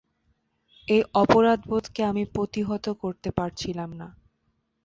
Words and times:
এই 0.87 1.01
অপরাধবোধকে 1.15 2.01
আমি 2.05 2.23
প্রতিহত 2.35 2.85
করতে 3.01 3.29
পারছিলাম 3.31 3.89
না। 3.93 4.07